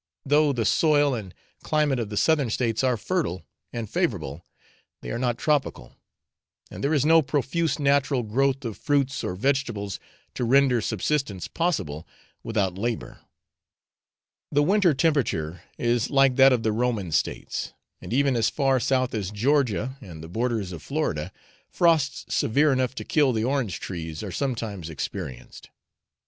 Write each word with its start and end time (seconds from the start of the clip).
Though 0.25 0.51
the 0.51 0.65
soil 0.65 1.13
and 1.13 1.31
climate 1.61 1.99
of 1.99 2.09
the 2.09 2.17
Southern 2.17 2.49
States 2.49 2.83
are 2.83 2.97
fertile 2.97 3.45
and 3.71 3.87
favourable, 3.87 4.43
they 5.01 5.11
are 5.11 5.19
not 5.19 5.37
tropical, 5.37 5.95
and 6.71 6.83
there 6.83 6.91
is 6.91 7.05
no 7.05 7.21
profuse 7.21 7.77
natural 7.77 8.23
growth 8.23 8.65
of 8.65 8.79
fruits 8.79 9.23
or 9.23 9.35
vegetables 9.35 9.99
to 10.33 10.43
render 10.43 10.81
subsistence 10.81 11.47
possible 11.47 12.07
without 12.41 12.79
labour; 12.79 13.19
the 14.51 14.63
winter 14.63 14.95
temperature 14.95 15.61
is 15.77 16.09
like 16.09 16.35
that 16.35 16.51
of 16.51 16.63
the 16.63 16.71
Roman 16.71 17.11
States; 17.11 17.73
and 18.01 18.11
even 18.11 18.35
as 18.35 18.49
far 18.49 18.79
south 18.79 19.13
as 19.13 19.29
Georgia 19.29 19.99
and 20.01 20.23
the 20.23 20.27
borders 20.27 20.71
of 20.71 20.81
Florida, 20.81 21.31
frosts 21.69 22.25
severe 22.33 22.73
enough 22.73 22.95
to 22.95 23.03
kill 23.05 23.33
the 23.33 23.43
orange 23.43 23.79
trees 23.79 24.23
are 24.23 24.31
sometimes 24.31 24.89
experienced. 24.89 25.69